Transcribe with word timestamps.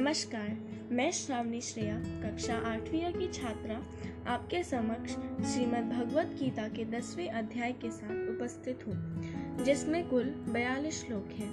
नमस्कार, 0.00 0.48
मैं 0.92 1.10
श्रावणी 1.12 1.60
श्रेया, 1.60 1.94
कक्षा 1.96 2.56
आठवीं 2.56 3.12
की 3.12 3.32
छात्रा, 3.32 3.76
आपके 4.26 4.62
समक्ष 4.62 5.10
श्रीमद् 5.52 5.90
भगवत 5.90 6.26
गीता 6.26 6.68
के 6.68 6.84
दसवें 6.84 7.28
अध्याय 7.28 7.72
के 7.72 7.90
साथ 7.90 8.36
उपस्थित 8.36 8.86
हूँ, 8.86 8.94
जिसमें 9.64 10.08
कुल 10.08 10.24
बयालीस 10.24 11.06
श्लोक 11.06 11.28
हैं। 11.28 11.50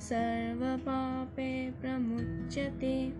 सर्वपापे 0.00 1.70
प्रमुच्यते। 1.70 3.12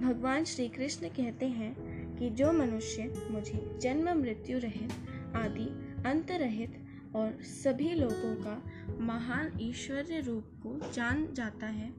भगवान 0.00 0.44
श्री 0.44 0.68
कृष्ण 0.68 1.08
कहते 1.08 1.46
हैं 1.46 1.74
कि 2.18 2.30
जो 2.30 2.52
मनुष्य 2.52 3.12
मुझे 3.30 3.78
जन्म 3.82 4.22
मृत्यु 4.22 4.58
रहित 4.58 4.90
आदि 5.36 5.68
अंत 6.06 6.30
रहित 6.30 6.72
और 7.14 7.42
सभी 7.42 7.94
लोगों 7.94 8.34
का 8.44 8.62
महान 8.98 9.52
ईश्वर्य 9.60 10.20
रूप 10.20 10.44
को 10.66 10.92
जान 10.92 11.28
जाता 11.32 11.66
है, 11.66 11.90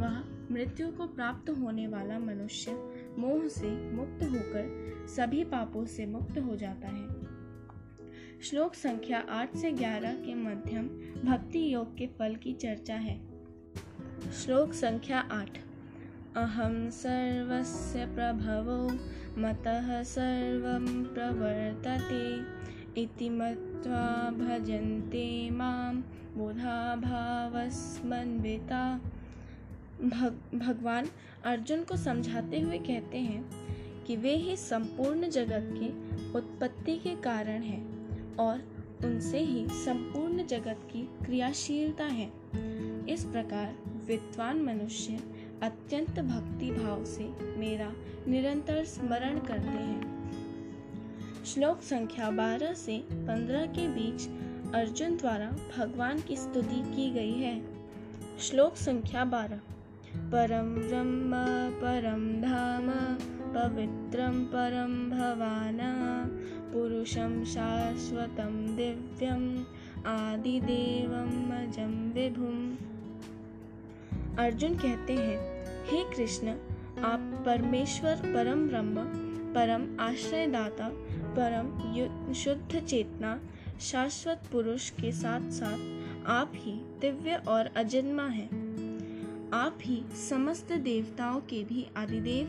वह 0.00 0.24
मृत्यु 0.50 0.88
को 0.88 1.06
प्राप्त 1.06 1.50
होने 1.50 1.88
वाला 1.88 2.18
मनुष्य 2.18 2.72
मोह 3.18 3.48
से 3.48 3.92
मुक्त 3.92 4.22
होकर 4.22 4.92
सभी 5.08 5.44
पापों 5.44 5.86
से 5.86 6.06
मुक्त 6.06 6.38
हो 6.38 6.56
जाता 6.56 6.88
है। 6.88 7.36
श्लोक 8.42 8.74
संख्या 8.74 9.26
आठ 9.30 9.56
से 9.56 9.72
ग्यारह 9.72 10.12
के 10.12 10.34
मध्यम 10.34 10.88
भक्ति 11.30 11.74
योग 11.74 11.96
के 11.96 12.06
फल 12.06 12.34
की 12.34 12.52
चर्चा 12.52 12.94
है। 12.94 13.20
श्लोक 14.32 14.72
संख्या 14.72 15.18
आठ। 15.18 15.58
अहम 16.36 16.90
सर्वस्य 16.90 18.06
प्रभवो, 18.06 18.88
मतः 19.40 20.02
सर्वं 20.02 21.04
प्रवर्तते। 21.04 22.56
इति 23.02 23.30
मत्वा 23.86 24.30
भजन्ते 24.30 25.50
माँ 25.50 26.04
बुधा 26.36 26.96
भावस्मन्विता। 26.96 29.00
भग, 30.02 30.40
भगवान 30.54 31.08
अर्जुन 31.44 31.84
को 31.84 31.96
समझाते 31.96 32.60
हुए 32.60 32.78
कहते 32.78 33.18
हैं 33.18 33.50
कि 34.06 34.16
वे 34.16 34.36
ही 34.36 34.56
संपूर्ण 34.56 35.28
जगत 35.28 35.70
की 35.74 36.12
उत्पत्ति 36.32 36.98
के 36.98 37.16
कारण 37.16 37.62
हैं 37.62 38.36
और 38.36 38.62
उनसे 39.04 39.38
ही 39.38 39.68
संपूर्ण 39.68 40.46
जगत 40.46 40.88
की 40.92 41.08
क्रियाशीलता 41.24 42.04
है। 42.04 42.32
इस 43.08 43.24
प्रकार 43.24 43.74
विद्वान 44.06 44.62
मनुष्य 44.62 45.20
अत्यंत 45.62 46.10
भक्ति 46.10 46.70
भाव 46.70 47.04
से 47.04 47.34
मेरा 47.56 47.92
निरंतर 48.28 48.84
स्मरण 48.84 49.38
करते 49.38 49.68
हैं। 49.68 50.15
श्लोक 51.54 51.80
संख्या 51.82 52.30
12 52.30 52.74
से 52.74 52.98
15 53.12 53.66
के 53.66 53.88
बीच 53.88 54.28
अर्जुन 54.74 55.16
द्वारा 55.16 55.52
भगवान 55.78 56.20
की 56.20 56.36
स्तुति 56.36 56.96
की 56.96 57.10
गई 57.10 57.32
है। 57.32 57.62
श्लोक 58.40 58.76
संख्या 58.76 59.24
12 59.24 59.56
परं 60.16 60.74
ब्रह्म 60.74 61.32
परं 61.80 62.42
धाम, 62.42 62.90
पवित्रं 63.54 64.44
परं 64.44 65.10
भवान, 65.10 65.78
पुरुषं 66.72 67.44
शाश्वतं 67.44 68.76
दिव्यम् 68.76 69.64
आदिदेवम् 70.06 71.52
अजं 71.52 72.12
विभुम्। 72.12 72.76
अर्जुन 74.38 74.74
कहते 74.74 75.12
हैं, 75.12 75.38
हे 75.86 76.16
कृष्ण, 76.16 76.48
आप 77.04 77.42
परमेश्वर, 77.46 78.16
परम 78.16 78.68
ब्रह्म 78.68 79.26
परम 79.56 80.00
आश्रयदाता, 80.00 80.88
परम 81.38 82.32
शुद्ध 82.32 82.80
चेतना, 82.80 83.40
शाश्वत 83.80 84.42
पुरुष 84.52 84.90
के 84.90 85.12
साथ 85.12 85.50
साथ 85.50 85.78
आप 86.26 86.52
ही 86.54 86.72
दिव्य 86.72 87.36
और 87.48 87.66
अजन्मा 87.66 88.26
हैं। 88.26 88.48
आप 89.52 89.78
ही 89.82 90.02
समस्त 90.28 90.72
देवताओं 90.72 91.40
के 91.40 91.64
भी 91.64 91.86
आदिदेव 91.96 92.46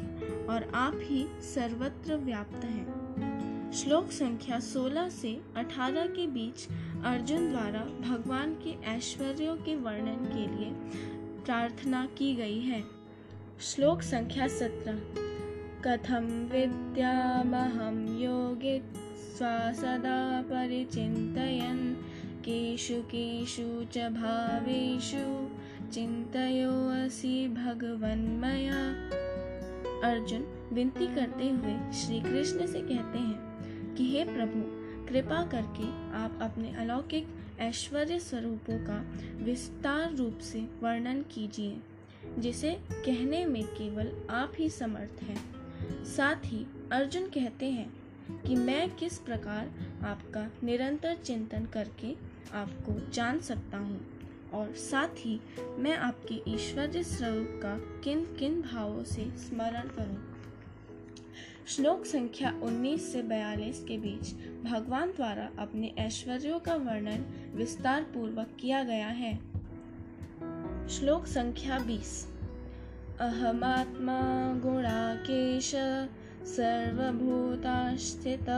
और 0.50 0.72
आप 0.76 1.00
ही 1.02 1.28
सर्वत्र 1.42 2.16
व्याप्त 2.16 2.66
हैं। 2.66 3.72
श्लोक 3.72 4.12
संख्या 4.12 4.60
16 4.60 5.10
से 5.10 5.42
18 5.58 6.06
के 6.06 6.28
बीच 6.28 6.68
अर्जुन 7.06 7.50
द्वारा 7.50 7.80
भगवान 7.80 8.54
के 8.54 8.90
ऐश्वर्यों 8.90 9.56
के 9.56 9.76
वर्णन 9.76 10.26
के 10.26 10.58
लिए 10.58 10.72
प्रार्थना 11.46 12.06
की 12.18 12.36
गई 12.36 12.60
है। 12.60 12.84
श्लोक 13.62 14.02
संख्या 14.02 14.48
17 14.48 15.00
कथम 15.86 16.26
विद्यामहम 16.52 17.98
योगे 18.20 18.80
सदा 19.76 20.42
परिचिन्तयन्। 20.42 21.94
केषु 22.42 22.96
केषु 23.02 23.86
च 23.94 24.08
भावेषु 24.12 25.26
चिंतयोऽसि 25.94 27.48
भगवन्मया। 27.48 28.80
अर्जुन 30.10 30.46
विनती 30.74 31.08
करते 31.16 31.50
हुए 31.50 31.76
श्री 31.94 32.20
कृष्ण 32.22 32.66
से 32.68 32.82
कहते 32.82 33.20
हैं 33.20 33.96
कि 33.96 34.10
हे 34.12 34.24
प्रभु, 34.24 34.62
कृपा 35.08 35.42
करके 35.46 35.88
आप 36.18 36.40
अपने 36.42 36.74
अलौकिक 36.76 37.28
ऐश्वर्य 37.60 38.20
स्वरूपों 38.20 38.80
का 38.80 38.98
विस्तार 39.44 40.16
रूप 40.16 40.40
से 40.40 40.60
वर्णन 40.84 41.22
कीजिए, 41.32 41.78
जिसे 42.40 42.78
कहने 42.92 43.46
में 43.46 43.64
केवल 43.64 44.12
आप 44.30 44.54
ही 44.60 44.70
समर्थ 44.70 45.24
हैं। 45.24 45.57
साथ 46.06 46.36
ही 46.46 46.66
अर्जुन 46.92 47.24
कहते 47.24 47.66
हैं 47.66 47.94
कि 48.48 48.56
मैं 48.56 48.96
किस 48.96 49.18
प्रकार 49.18 49.72
आपका 50.06 50.52
निरंतर 50.64 51.16
चिंतन 51.16 51.66
करके 51.66 52.16
आपको 52.54 53.12
जान 53.14 53.40
सकता 53.40 53.78
हूँ 53.78 54.00
और 54.54 54.74
साथ 54.74 55.08
ही 55.18 55.40
मैं 55.78 55.98
आपके 55.98 56.42
ईश्वरीय 56.48 57.04
स्वरूप 57.04 57.60
का 57.64 58.02
किन 58.04 58.24
किन 58.40 58.62
भावों 58.62 59.04
से 59.04 59.30
स्मरण 59.38 59.88
करूँ। 59.88 60.34
श्लोक 61.68 62.06
संख्या 62.06 62.60
19 62.62 63.00
से 63.00 63.24
42 63.24 63.80
के 63.88 63.98
बीच 63.98 64.34
भगवान 64.64 65.12
द्वारा 65.12 65.50
अपने 65.60 65.94
ऐश्वर्यों 65.98 66.60
का 66.60 66.76
वर्णन 66.76 67.26
विस्तार 67.56 68.02
पूर्वक 68.04 68.58
किया 68.60 68.84
गया 68.84 69.08
है। 69.08 69.34
श्लोक 70.90 71.26
संख्या 71.26 71.86
20 71.86 72.28
अहमात्मा 73.20 74.60
गुणाकेश 74.64 75.76
सर्वभूतास्थित 76.48 78.50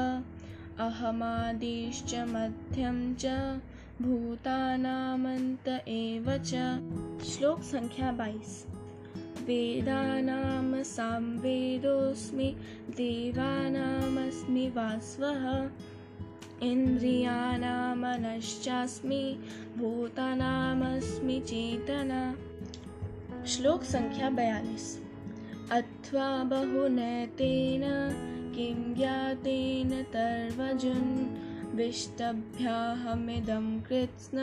अहमादिश्च 0.80 2.16
मध्यम 2.16 3.16
च 3.20 3.26
भूतानामन्त 4.02 5.82
एव 5.88 6.38
च। 6.38 6.52
श्लोक 7.26 7.62
संख्या 7.62 8.12
बाईस। 8.12 8.66
वेदानां 9.46 10.84
सामवेदोऽस्मि 10.84 12.56
देवानामस्मि 12.90 14.70
वास्वः। 14.70 15.70
इन्द्रियाणामनश्चास्मि, 16.62 19.40
भूतानामस्मि 19.78 21.40
चेतना। 21.40 22.36
श्लोक 23.48 23.84
संख्या 23.84 24.30
बयालीस। 24.30 25.02
अथवा 25.72 26.44
बहुनैतेन 26.44 27.82
किं 28.56 28.96
ज्ञातेन 28.96 29.90
तर्वजुन्, 29.90 31.36
विष्टभ्याहमिदं 31.76 33.82
कृत्स्न 33.82 34.38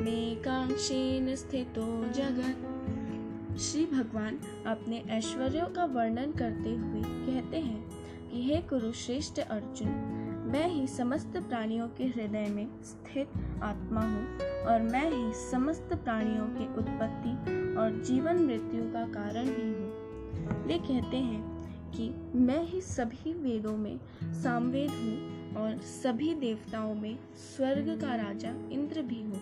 मेकांक्षेन 0.00 1.36
स्थितो 1.36 2.08
जगत। 2.08 3.58
श्री 3.58 3.86
भगवान 3.86 4.38
अपने 4.66 5.04
ऐश्वर्यों 5.10 5.66
का 5.66 5.84
वर्णन 5.84 6.32
करते 6.32 6.70
हुए 6.70 7.02
कहते 7.04 7.56
हैं 7.56 7.90
कि 8.30 8.42
हे 8.42 8.60
कुरुश्रेष्ठ 8.60 9.38
अर्जुन 9.38 10.19
मैं 10.50 10.68
ही 10.68 10.86
समस्त 10.86 11.36
प्राणियों 11.36 11.86
के 11.88 12.04
हृदय 12.04 12.46
में 12.48 12.66
स्थित 12.84 13.28
आत्मा 13.62 14.00
हूँ 14.00 14.38
और 14.64 14.82
मैं 14.82 15.04
ही 15.10 15.32
समस्त 15.50 15.94
प्राणियों 15.94 16.46
के 16.46 16.64
उत्पत्ति 16.78 17.30
और 17.76 18.02
जीवन 18.06 18.38
मृत्यु 18.38 18.82
का 18.92 19.04
कारण 19.06 19.44
भी 19.44 19.68
हूँ। 19.72 20.66
वे 20.66 20.78
कहते 20.78 21.16
हैं 21.16 21.90
कि 21.90 22.10
मैं 22.38 22.62
ही 22.64 22.80
सभी 22.80 23.32
वेदों 23.32 23.76
में 23.76 23.98
सामवेद 24.42 24.90
हूँ 24.90 25.54
और 25.56 25.78
सभी 25.82 26.34
देवताओं 26.34 26.94
में 26.94 27.18
स्वर्ग 27.36 27.98
का 28.00 28.14
राजा 28.14 28.54
इंद्र 28.72 29.02
भी 29.02 29.22
हूँ। 29.22 29.40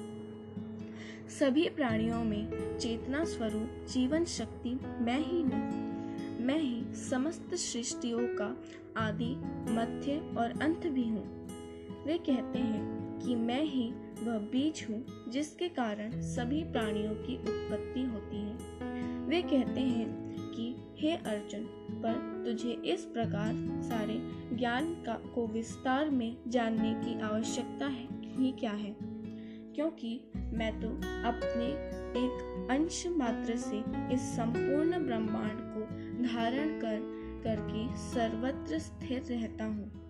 सभी 1.40 1.68
प्राणियों 1.68 2.24
में 2.24 2.76
चेतना 2.78 3.24
स्वरूप 3.24 3.86
जीवन 3.88 4.24
शक्ति 4.24 4.78
मैं 5.00 5.18
ही 5.18 5.42
हूँ। 5.42 5.87
मैं 6.48 6.60
ही 6.60 6.94
समस्त 6.94 7.54
सृष्टियों 7.54 8.18
का 8.20 8.62
आदि, 8.96 9.34
मध्य 9.72 10.34
और 10.38 10.62
अंत 10.62 10.86
भी 10.86 11.08
हूँ। 11.08 11.48
वे 12.06 12.18
कहते 12.18 12.58
हैं 12.58 13.18
कि 13.18 13.34
मैं 13.34 13.64
ही 13.64 13.92
वह 14.22 14.38
बीज 14.38 14.86
हूँ 14.90 15.06
जिसके 15.28 15.68
कारण 15.68 16.20
सभी 16.20 16.64
प्राणियों 16.64 17.14
की 17.14 17.36
उत्पत्ति 17.36 18.00
होती 18.00 18.36
है। 18.36 18.54
वे 19.26 19.42
कहते 19.42 19.80
हैं 19.80 20.36
कि, 20.52 20.76
हे 20.98 21.12
अर्जुन, 21.12 21.62
पर 22.04 22.44
तुझे 22.46 22.72
इस 22.72 23.04
प्रकार 23.04 23.82
सारे 23.82 24.20
ज्ञान 24.56 24.94
का, 24.94 25.14
को 25.14 25.46
विस्तार 25.46 26.10
में 26.10 26.36
जानने 26.48 26.94
की 26.94 27.20
आवश्यकता 27.20 27.86
है, 27.86 28.08
ही 28.36 28.52
क्या 28.52 28.72
है? 28.72 28.96
क्योंकि 29.74 30.20
मैं 30.36 30.80
तो 30.80 30.88
अपने 31.28 31.97
एक 32.16 32.66
अंश 32.70 33.06
मात्र 33.06 33.56
से 33.56 33.84
इस 34.14 34.20
संपूर्ण 34.20 35.06
ब्रह्मांड 35.06 35.58
को 35.60 35.80
धारण 36.34 36.68
कर, 36.68 37.00
करके 37.44 37.96
सर्वत्र 37.96 38.78
स्थिर 38.78 39.22
रहता 39.22 39.64
हूँ। 39.64 40.07